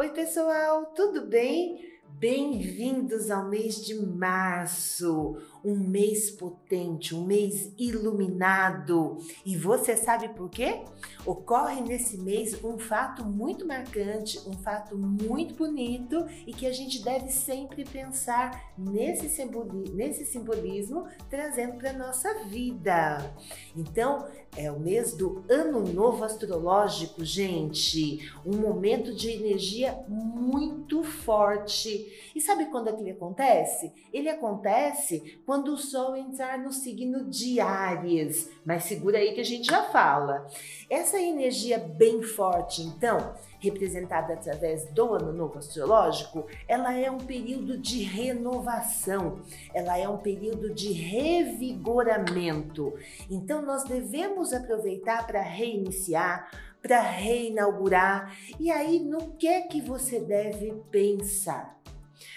[0.00, 1.78] Oi, pessoal, tudo bem?
[2.08, 9.18] Bem-vindos ao mês de março, um mês potente, um mês iluminado.
[9.44, 10.82] E você sabe por quê?
[11.26, 17.02] Ocorre nesse mês um fato muito marcante, um fato muito bonito e que a gente
[17.02, 23.34] deve sempre pensar nesse, simboli nesse simbolismo trazendo para nossa vida.
[23.76, 28.32] Então, é o mês do Ano Novo Astrológico, gente.
[28.44, 32.30] Um momento de energia muito forte.
[32.34, 33.92] E sabe quando aquilo acontece?
[34.12, 38.48] Ele acontece quando o Sol entrar no signo de Áries.
[38.64, 40.46] Mas segura aí que a gente já fala.
[40.88, 47.76] Essa energia bem forte, então, representada através do Ano Novo Astrológico, ela é um período
[47.76, 49.40] de renovação,
[49.74, 52.94] ela é um período de revigoramento.
[53.28, 56.48] Então, nós devemos aproveitar para reiniciar,
[56.80, 58.36] para reinaugurar.
[58.60, 61.79] E aí, no que é que você deve pensar?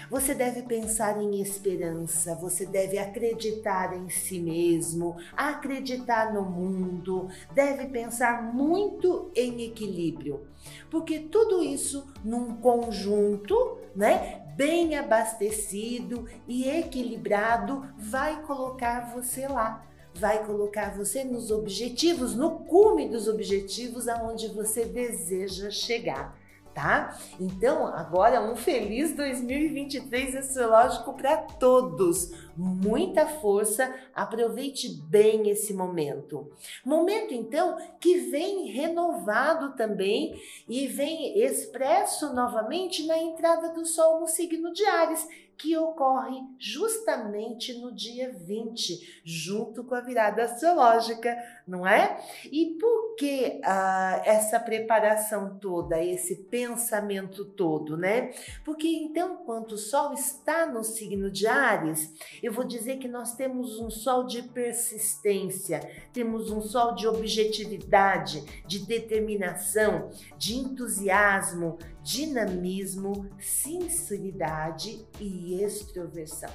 [0.10, 7.88] Você deve pensar em esperança, você deve acreditar em si mesmo, acreditar no mundo, deve
[7.88, 10.48] pensar muito em equilíbrio,
[10.90, 19.88] porque tudo isso num conjunto, né, bem abastecido e equilibrado, vai colocar você lá.
[20.16, 26.38] Vai colocar você nos objetivos, no cume dos objetivos aonde você deseja chegar
[26.74, 27.18] tá?
[27.40, 32.32] Então, agora um feliz 2023 astrológico para todos.
[32.56, 36.52] Muita força, aproveite bem esse momento.
[36.86, 44.28] Momento então que vem renovado também e vem expresso novamente na entrada do sol no
[44.28, 51.38] signo de Ares que ocorre justamente no dia 20, junto com a virada astrológica,
[51.68, 52.20] não é?
[52.52, 58.32] E por que ah, essa preparação toda, esse pensamento todo, né?
[58.66, 63.36] Porque então, quando o Sol está no signo de Ares, eu vou dizer que nós
[63.36, 65.80] temos um Sol de persistência,
[66.12, 76.52] temos um Sol de objetividade, de determinação, de entusiasmo, dinamismo, sinceridade e extroversão.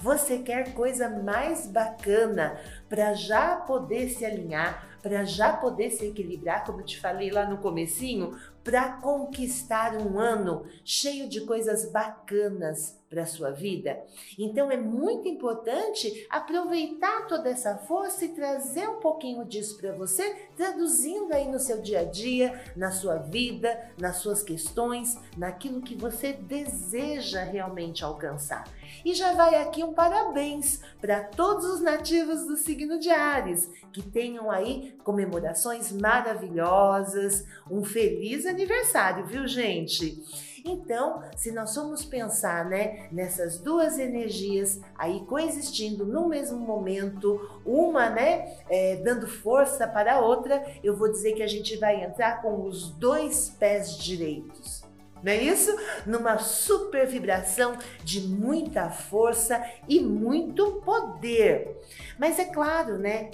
[0.00, 2.56] Você quer coisa mais bacana
[2.88, 7.58] para já poder se alinhar, para já poder se equilibrar, como te falei lá no
[7.58, 13.98] comecinho, para conquistar um ano cheio de coisas bacanas para sua vida.
[14.38, 20.48] Então é muito importante aproveitar toda essa força e trazer um pouquinho disso para você,
[20.56, 25.96] traduzindo aí no seu dia a dia, na sua vida, nas suas questões, naquilo que
[25.96, 28.64] você deseja realmente alcançar.
[29.04, 34.02] E já vai aqui um parabéns para todos os nativos do signo de Ares, que
[34.02, 40.22] tenham aí comemorações maravilhosas, um feliz aniversário, viu, gente?
[40.64, 48.10] Então, se nós formos pensar, né, nessas duas energias aí coexistindo no mesmo momento, uma,
[48.10, 52.42] né, é, dando força para a outra, eu vou dizer que a gente vai entrar
[52.42, 54.87] com os dois pés direitos.
[55.22, 55.76] Não é isso?
[56.06, 61.76] Numa super vibração de muita força e muito poder.
[62.18, 63.30] Mas é claro, né?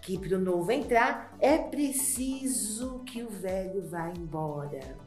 [0.00, 5.03] Que para o novo entrar é preciso que o velho vá embora.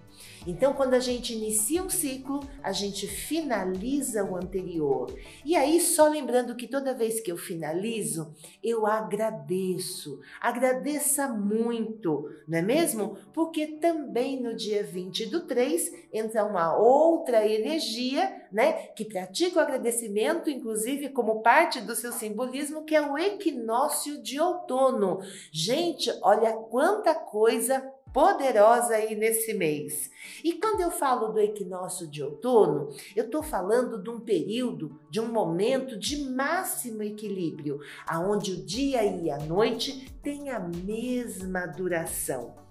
[0.47, 5.13] Então, quando a gente inicia um ciclo, a gente finaliza o anterior.
[5.44, 10.22] E aí, só lembrando que toda vez que eu finalizo, eu agradeço.
[10.40, 13.18] Agradeça muito, não é mesmo?
[13.34, 18.72] Porque também no dia 20 do 3 entra uma outra energia, né?
[18.96, 24.40] Que pratica o agradecimento, inclusive como parte do seu simbolismo, que é o equinócio de
[24.40, 25.19] outono.
[25.52, 30.09] Gente, olha quanta coisa poderosa aí nesse mês.
[30.44, 35.19] E quando eu falo do equinócio de outono, eu estou falando de um período, de
[35.19, 42.67] um momento de máximo equilíbrio, aonde o dia e a noite têm a mesma duração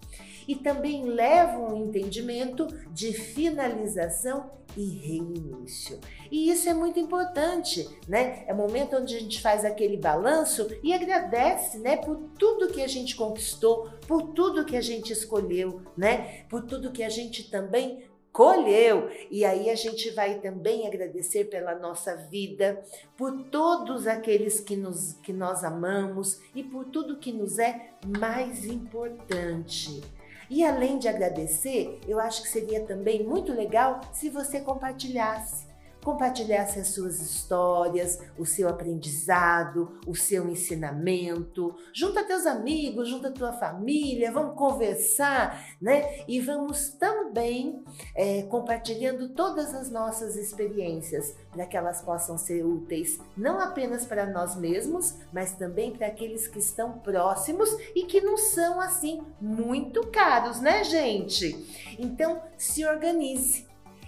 [0.47, 5.99] e também levam um entendimento de finalização e reinício.
[6.31, 8.45] E isso é muito importante, né?
[8.47, 12.83] É o momento onde a gente faz aquele balanço e agradece, né, por tudo que
[12.83, 16.45] a gente conquistou, por tudo que a gente escolheu, né?
[16.49, 18.05] Por tudo que a gente também
[18.37, 19.11] colheu.
[19.31, 22.85] E aí a gente vai também agradecer pela nossa vida,
[23.17, 28.67] por todos aqueles que, nos, que nós amamos e por tudo que nos é mais
[28.67, 30.03] importante.
[30.49, 35.66] E além de agradecer, eu acho que seria também muito legal se você compartilhasse.
[36.07, 41.75] Compartilhasse as suas histórias, o seu aprendizado, o seu ensinamento.
[41.93, 46.25] Junta teus amigos, junta tua família, vamos conversar, né?
[46.29, 47.83] E vamos também
[48.15, 54.27] é, compartilhando todas as nossas experiências para que elas possam ser úteis não apenas para
[54.27, 60.07] nós mesmos, mas também para aqueles que estão próximos e que não são assim muito
[60.13, 61.97] caros, né, gente?
[61.99, 63.67] Então, se organize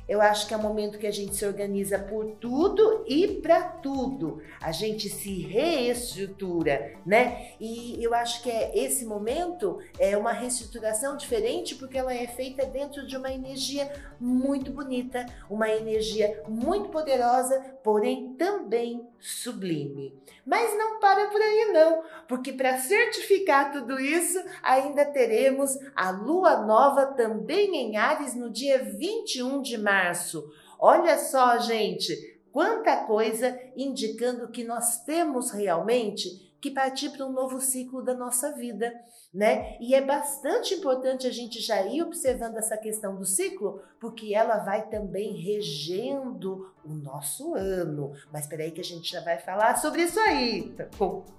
[0.09, 3.63] eu acho que é o momento que a gente se organiza por tudo e para
[3.63, 4.41] tudo.
[4.61, 7.53] A gente se reestrutura, né?
[7.61, 12.65] E eu acho que é esse momento é uma reestruturação diferente porque ela é feita
[12.65, 20.15] dentro de uma energia muito bonita, uma energia muito poderosa, porém também sublime.
[20.47, 26.65] Mas não para por aí não, porque para certificar tudo isso, ainda teremos a lua
[26.65, 30.51] nova também em Ares no dia 21 de março.
[30.79, 37.61] Olha só, gente, quanta coisa indicando que nós temos realmente que partir para um novo
[37.61, 38.93] ciclo da nossa vida,
[39.33, 39.77] né?
[39.81, 44.59] E é bastante importante a gente já ir observando essa questão do ciclo, porque ela
[44.59, 48.13] vai também regendo o nosso ano.
[48.33, 50.87] Mas espera aí que a gente já vai falar sobre isso aí, tá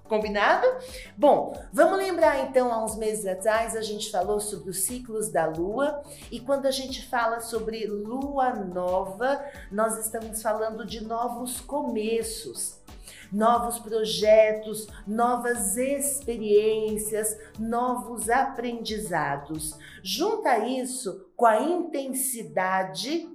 [0.04, 0.66] combinado?
[1.16, 5.46] Bom, vamos lembrar então, há uns meses atrás a gente falou sobre os ciclos da
[5.46, 6.02] lua,
[6.32, 12.79] e quando a gente fala sobre lua nova, nós estamos falando de novos começos
[13.32, 19.78] novos projetos, novas experiências, novos aprendizados.
[20.02, 23.28] Junta isso com a intensidade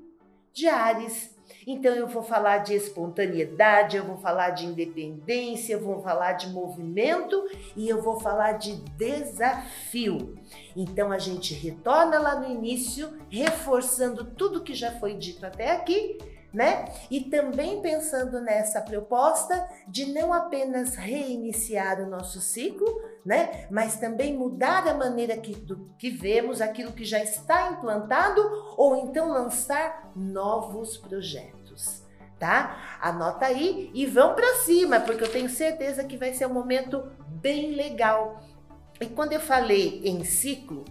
[0.53, 1.35] de Ares.
[1.67, 6.49] Então eu vou falar de espontaneidade, eu vou falar de independência, eu vou falar de
[6.49, 7.43] movimento
[7.75, 10.37] e eu vou falar de desafio.
[10.75, 16.17] Então a gente retorna lá no início, reforçando tudo que já foi dito até aqui
[16.55, 16.85] né?
[17.11, 22.87] E também pensando nessa proposta de não apenas reiniciar o nosso ciclo,
[23.25, 23.67] né?
[23.69, 28.41] Mas também mudar a maneira que, do, que vemos aquilo que já está implantado
[28.77, 32.03] ou então lançar novos projetos.
[32.39, 32.97] Tá?
[33.01, 37.11] Anota aí e vão para cima, porque eu tenho certeza que vai ser um momento
[37.27, 38.41] bem legal.
[39.01, 40.85] E quando eu falei em ciclo,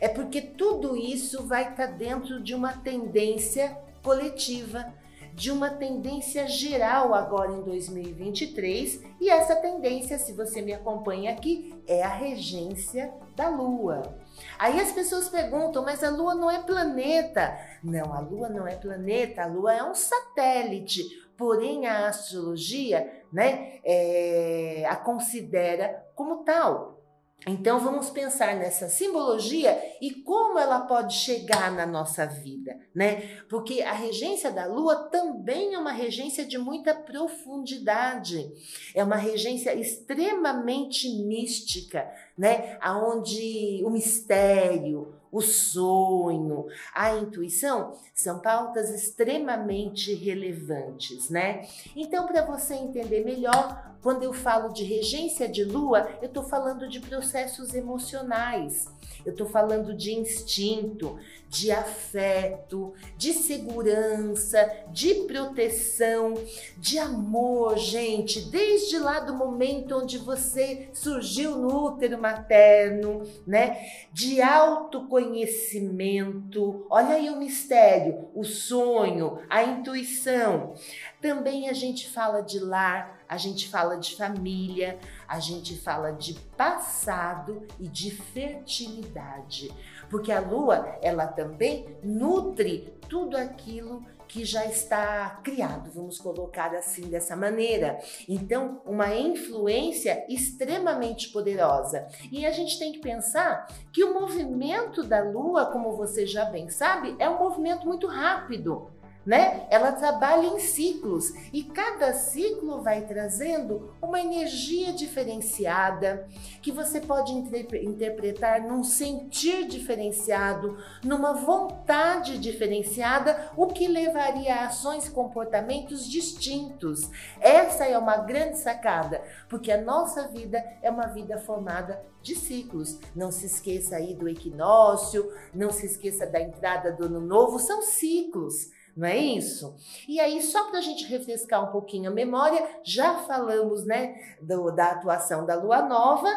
[0.00, 4.94] é porque tudo isso vai estar tá dentro de uma tendência coletiva,
[5.34, 11.74] de uma tendência geral agora em 2023, e essa tendência, se você me acompanha aqui,
[11.88, 14.16] é a regência da Lua.
[14.60, 17.58] Aí as pessoas perguntam, mas a Lua não é planeta?
[17.82, 21.02] Não, a Lua não é planeta, a Lua é um satélite.
[21.36, 27.02] Porém, a astrologia né, é, a considera como tal.
[27.44, 33.40] Então vamos pensar nessa simbologia e como ela pode chegar na nossa vida, né?
[33.48, 38.52] Porque a regência da lua também é uma regência de muita profundidade.
[38.94, 42.78] É uma regência extremamente mística, né?
[42.80, 51.68] Aonde o mistério, o sonho, a intuição são pautas extremamente relevantes, né?
[51.94, 56.88] Então, para você entender melhor, quando eu falo de regência de lua, eu estou falando
[56.88, 58.88] de processos emocionais,
[59.26, 61.18] eu estou falando de instinto,
[61.48, 66.34] de afeto, de segurança, de proteção,
[66.76, 73.84] de amor, gente, desde lá do momento onde você surgiu no útero materno, né?
[74.12, 76.86] De autoconhecimento.
[76.88, 80.74] Olha aí o mistério, o sonho, a intuição.
[81.20, 86.34] Também a gente fala de lar, a gente fala de família, a gente fala de
[86.56, 89.72] passado e de fertilidade,
[90.08, 97.08] porque a lua, ela também nutre tudo aquilo que já está criado, vamos colocar assim
[97.08, 97.98] dessa maneira.
[98.28, 102.06] Então, uma influência extremamente poderosa.
[102.30, 106.68] E a gente tem que pensar que o movimento da lua, como você já bem
[106.68, 108.90] sabe, é um movimento muito rápido
[109.26, 109.66] né?
[109.70, 116.28] Ela trabalha em ciclos e cada ciclo vai trazendo uma energia diferenciada
[116.62, 125.08] que você pode interpretar num sentir diferenciado, numa vontade diferenciada, o que levaria a ações
[125.08, 127.10] e comportamentos distintos.
[127.40, 132.98] Essa é uma grande sacada, porque a nossa vida é uma vida formada de ciclos.
[133.14, 137.82] Não se esqueça aí do equinócio, não se esqueça da entrada do ano novo, são
[137.82, 139.76] ciclos não é isso?
[140.08, 144.70] E aí, só para a gente refrescar um pouquinho a memória, já falamos né, do,
[144.70, 146.30] da atuação da lua nova,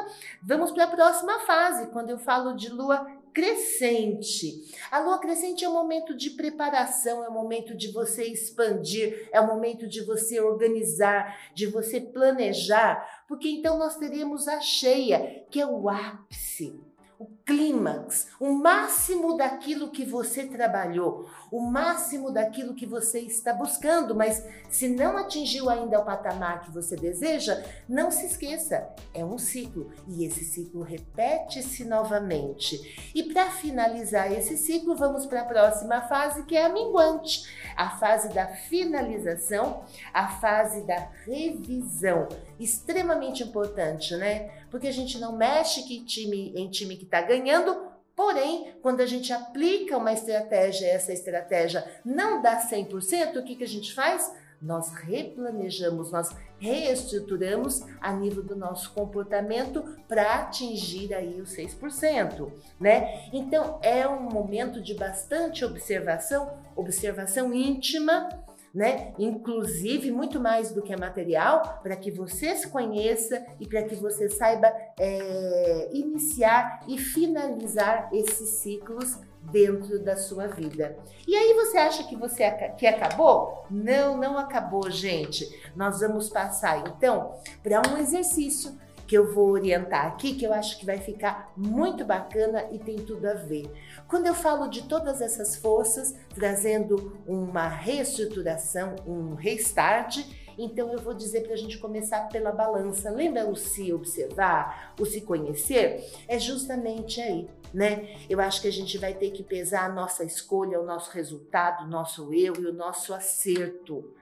[0.44, 4.76] vamos para a próxima fase, quando eu falo de lua crescente.
[4.92, 9.40] A lua crescente é um momento de preparação, é um momento de você expandir, é
[9.40, 15.62] um momento de você organizar, de você planejar, porque então nós teremos a cheia, que
[15.62, 16.89] é o ápice
[17.20, 24.16] o clímax, o máximo daquilo que você trabalhou, o máximo daquilo que você está buscando,
[24.16, 29.38] mas se não atingiu ainda o patamar que você deseja, não se esqueça, é um
[29.38, 33.12] ciclo e esse ciclo repete-se novamente.
[33.14, 37.98] E para finalizar esse ciclo, vamos para a próxima fase que é a minguante, a
[37.98, 39.84] fase da finalização,
[40.14, 44.52] a fase da revisão, extremamente importante, né?
[44.70, 49.06] Porque a gente não mexe que time em time que está ganhando, Porém, quando a
[49.06, 54.30] gente aplica uma estratégia, essa estratégia não dá 100%, o que, que a gente faz?
[54.62, 63.30] Nós replanejamos, nós reestruturamos a nível do nosso comportamento para atingir aí os 6%, né?
[63.32, 68.28] Então, é um momento de bastante observação, observação íntima,
[68.74, 69.14] né?
[69.18, 74.30] Inclusive, muito mais do que material, para que você se conheça e para que você
[74.30, 80.98] saiba é, iniciar e finalizar esses ciclos dentro da sua vida.
[81.28, 83.66] E aí você acha que você que acabou?
[83.70, 85.48] Não, não acabou, gente.
[85.76, 88.78] Nós vamos passar então para um exercício
[89.10, 92.96] que eu vou orientar aqui, que eu acho que vai ficar muito bacana e tem
[92.98, 93.68] tudo a ver.
[94.08, 100.24] Quando eu falo de todas essas forças, trazendo uma reestruturação, um restart,
[100.56, 103.10] então eu vou dizer para a gente começar pela balança.
[103.10, 106.08] Lembra o se observar, o se conhecer?
[106.28, 108.16] É justamente aí, né?
[108.30, 111.84] Eu acho que a gente vai ter que pesar a nossa escolha, o nosso resultado,
[111.84, 114.14] o nosso eu e o nosso acerto.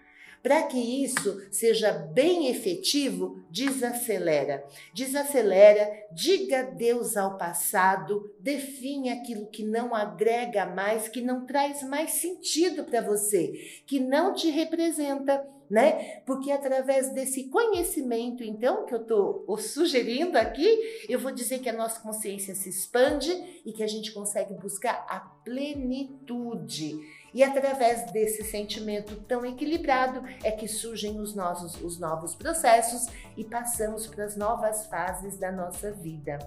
[0.42, 4.64] Para que isso seja bem efetivo, desacelera.
[4.94, 12.12] Desacelera, diga Deus ao passado, define aquilo que não agrega mais, que não traz mais
[12.12, 16.22] sentido para você, que não te representa né?
[16.26, 21.74] Porque através desse conhecimento, então, que eu estou sugerindo aqui, eu vou dizer que a
[21.74, 27.00] nossa consciência se expande e que a gente consegue buscar a plenitude.
[27.38, 33.06] E através desse sentimento tão equilibrado é que surgem os, nossos, os novos processos
[33.38, 36.40] e passamos para as novas fases da nossa vida.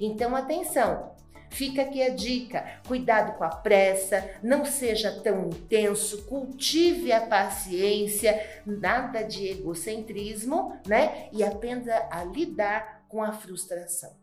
[0.00, 1.12] Então, atenção!
[1.50, 8.62] Fica aqui a dica: cuidado com a pressa, não seja tão intenso, cultive a paciência,
[8.64, 11.28] nada de egocentrismo, né?
[11.30, 14.16] E aprenda a lidar com a frustração.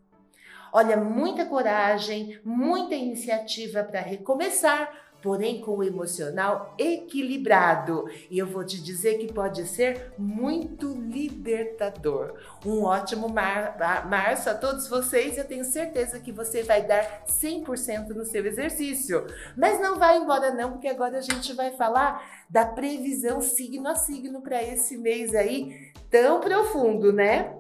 [0.77, 8.05] Olha, muita coragem, muita iniciativa para recomeçar, porém com o emocional equilibrado.
[8.29, 12.36] E eu vou te dizer que pode ser muito libertador.
[12.63, 13.75] Um ótimo mar
[14.08, 15.36] março a todos vocês.
[15.36, 19.25] Eu tenho certeza que você vai dar 100% no seu exercício.
[19.58, 23.96] Mas não vai embora não, porque agora a gente vai falar da previsão signo a
[23.96, 27.54] signo para esse mês aí tão profundo, né?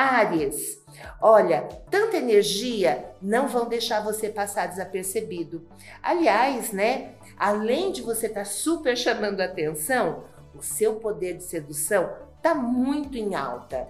[0.00, 0.82] Áries.
[1.20, 5.68] Olha, tanta energia não vão deixar você passar desapercebido.
[6.02, 12.10] Aliás, né, além de você estar tá super chamando atenção, o seu poder de sedução
[12.38, 13.88] está muito em alta.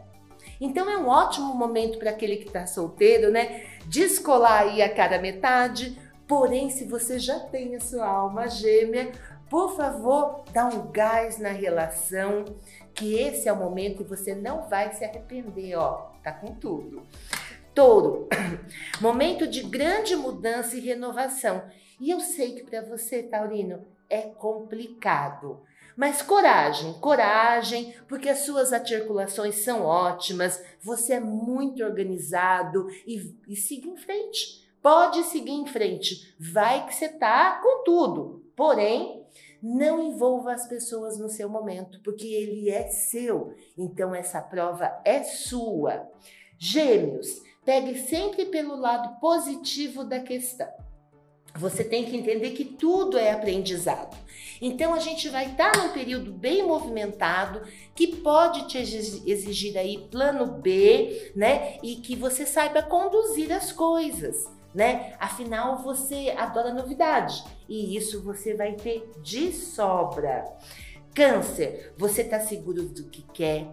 [0.60, 3.64] Então é um ótimo momento para aquele que está solteiro, né?
[3.86, 5.96] Descolar aí a cara metade.
[6.26, 9.12] Porém, se você já tem a sua alma gêmea,
[9.48, 12.44] por favor, dá um gás na relação,
[12.94, 17.02] que esse é o momento que você não vai se arrepender, ó, tá com tudo.
[17.74, 18.28] Touro,
[19.00, 21.62] momento de grande mudança e renovação.
[22.00, 25.60] E eu sei que para você, Taurino, é complicado.
[25.96, 33.54] Mas coragem, coragem, porque as suas articulações são ótimas, você é muito organizado e, e
[33.54, 34.66] siga em frente.
[34.82, 38.42] Pode seguir em frente, vai que você tá com tudo.
[38.56, 39.19] Porém,
[39.62, 43.54] não envolva as pessoas no seu momento, porque ele é seu.
[43.76, 46.08] Então essa prova é sua.
[46.58, 50.68] Gêmeos, pegue sempre pelo lado positivo da questão.
[51.56, 54.16] Você tem que entender que tudo é aprendizado.
[54.62, 57.62] Então a gente vai estar num período bem movimentado
[57.94, 61.78] que pode te exigir aí plano B, né?
[61.82, 65.14] E que você saiba conduzir as coisas né?
[65.18, 70.44] Afinal, você adora novidade e isso você vai ter de sobra.
[71.14, 73.66] Câncer, você está seguro do que quer,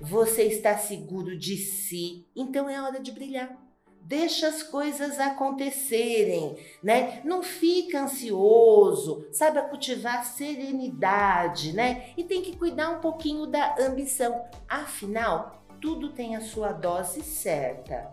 [0.00, 3.58] você está seguro de si, então é hora de brilhar.
[4.06, 7.22] Deixa as coisas acontecerem, né?
[7.24, 12.10] Não fica ansioso, saiba cultivar serenidade, né?
[12.14, 14.44] E tem que cuidar um pouquinho da ambição.
[14.68, 18.12] Afinal, tudo tem a sua dose certa.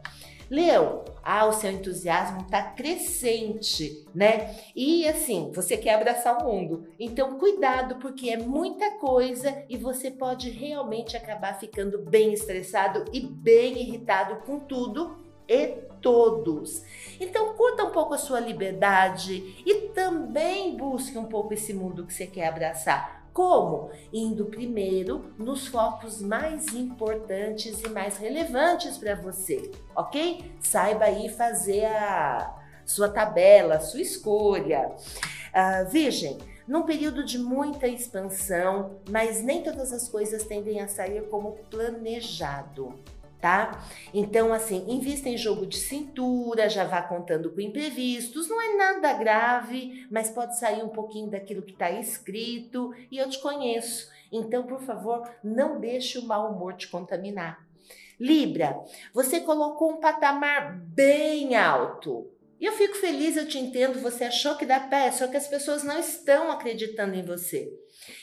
[0.51, 4.53] Leão, ah, o seu entusiasmo está crescente, né?
[4.75, 6.89] E assim, você quer abraçar o mundo.
[6.99, 13.21] Então, cuidado, porque é muita coisa e você pode realmente acabar ficando bem estressado e
[13.21, 15.67] bem irritado com tudo e
[16.01, 16.83] todos.
[17.17, 22.13] Então, curta um pouco a sua liberdade e também busque um pouco esse mundo que
[22.13, 23.20] você quer abraçar.
[23.33, 23.89] Como?
[24.11, 30.51] Indo primeiro nos focos mais importantes e mais relevantes para você, ok?
[30.59, 32.53] Saiba aí fazer a
[32.85, 34.91] sua tabela, sua escolha.
[35.53, 41.27] Uh, virgem, num período de muita expansão, mas nem todas as coisas tendem a sair
[41.29, 42.99] como planejado
[43.41, 43.83] tá?
[44.13, 49.13] Então, assim, invista em jogo de cintura, já vá contando com imprevistos, não é nada
[49.13, 54.09] grave, mas pode sair um pouquinho daquilo que está escrito e eu te conheço.
[54.31, 57.65] Então, por favor, não deixe o mau humor te contaminar.
[58.19, 58.79] Libra,
[59.13, 62.29] você colocou um patamar bem alto.
[62.59, 65.47] E eu fico feliz, eu te entendo, você achou que dá pé, só que as
[65.47, 67.73] pessoas não estão acreditando em você.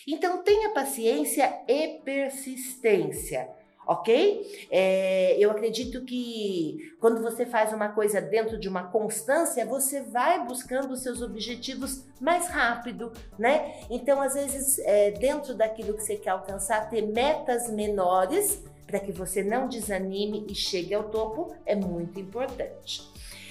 [0.07, 3.49] Então tenha paciência e persistência
[3.89, 4.69] ok?
[4.71, 10.45] É, eu acredito que quando você faz uma coisa dentro de uma constância, você vai
[10.45, 13.81] buscando os seus objetivos mais rápido, né?
[13.89, 19.11] Então, às vezes, é, dentro daquilo que você quer alcançar, ter metas menores para que
[19.11, 23.03] você não desanime e chegue ao topo é muito importante.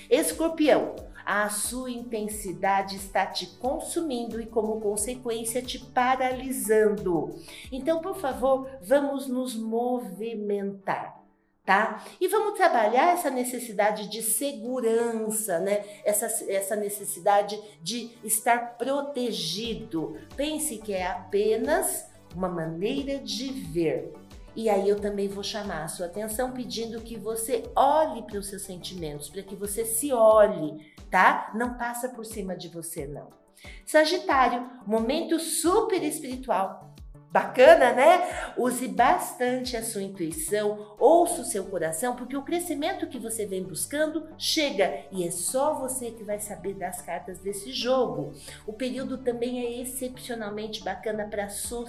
[0.09, 0.95] Escorpião,
[1.27, 7.35] a sua intensidade está te consumindo e, como consequência, te paralisando.
[7.69, 11.21] Então, por favor, vamos nos movimentar.
[11.65, 12.01] Tá?
[12.21, 15.83] E vamos trabalhar essa necessidade de segurança, né?
[16.05, 20.17] Essa, essa necessidade de estar protegido.
[20.37, 24.13] Pense que é apenas uma maneira de ver.
[24.55, 28.47] E aí eu também vou chamar a sua atenção pedindo que você olhe para os
[28.47, 31.51] seus sentimentos, para que você se olhe, tá?
[31.53, 33.29] Não passa por cima de você, não.
[33.85, 36.95] Sagitário, momento super espiritual.
[37.29, 38.53] Bacana, né?
[38.57, 43.63] Use bastante a sua intuição, ouça o seu coração, porque o crescimento que você vem
[43.63, 48.31] buscando chega e é só você que vai saber das cartas desse jogo.
[48.65, 51.85] O período também é excepcionalmente bacana para so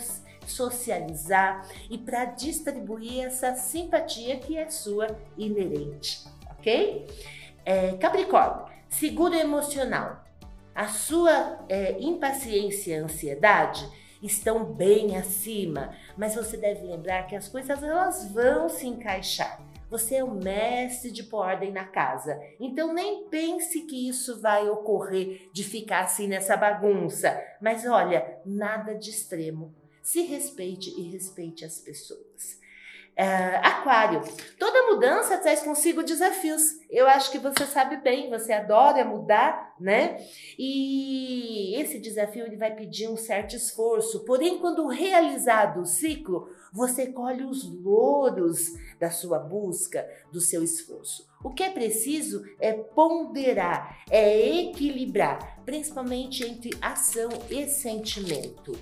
[0.47, 7.07] socializar e para distribuir essa simpatia que é sua inerente, ok?
[7.65, 10.25] É, Capricórnio, seguro emocional.
[10.75, 13.89] A sua é, impaciência e ansiedade
[14.23, 19.61] estão bem acima, mas você deve lembrar que as coisas elas vão se encaixar.
[19.91, 22.39] Você é o mestre de pôr ordem na casa.
[22.61, 27.43] Então nem pense que isso vai ocorrer de ficar assim nessa bagunça.
[27.61, 29.75] Mas olha, nada de extremo.
[30.03, 32.59] Se respeite e respeite as pessoas.
[33.19, 34.23] Uh, aquário,
[34.61, 36.63] toda mudança traz consigo desafios.
[36.89, 40.25] Eu acho que você sabe bem, você adora mudar, né?
[40.57, 44.25] E esse desafio ele vai pedir um certo esforço.
[44.25, 51.27] Porém, quando realizado o ciclo, você colhe os louros da sua busca, do seu esforço.
[51.43, 58.79] O que é preciso é ponderar, é equilibrar, principalmente entre ação e sentimento.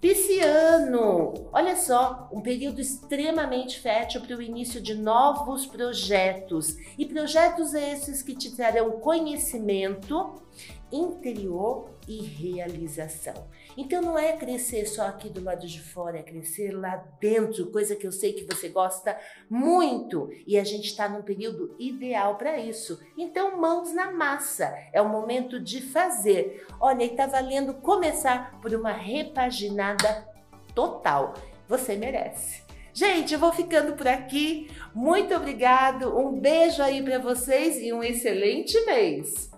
[0.00, 6.74] Pisciano, olha só, um período extremamente fértil para o início de novos projetos.
[6.96, 10.40] E projetos esses que te trarão conhecimento
[10.92, 13.48] interior e realização.
[13.76, 17.94] Então não é crescer só aqui do lado de fora, é crescer lá dentro, coisa
[17.94, 22.58] que eu sei que você gosta muito e a gente está num período ideal para
[22.58, 23.00] isso.
[23.16, 26.66] Então mãos na massa, é o momento de fazer.
[26.80, 30.28] Olha, está valendo começar por uma repaginada
[30.74, 31.34] total.
[31.68, 32.62] Você merece.
[32.92, 34.68] Gente, eu vou ficando por aqui.
[34.94, 36.18] Muito obrigado.
[36.18, 39.49] Um beijo aí para vocês e um excelente mês.